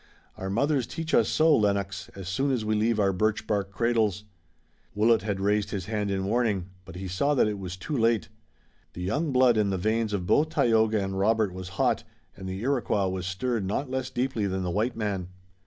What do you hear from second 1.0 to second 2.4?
us so, Lennox, as